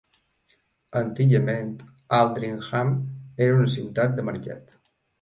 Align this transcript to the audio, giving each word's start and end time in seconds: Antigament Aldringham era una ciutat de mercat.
Antigament 1.01 1.69
Aldringham 2.21 2.93
era 3.49 3.63
una 3.63 3.73
ciutat 3.79 4.21
de 4.21 4.31
mercat. 4.35 4.79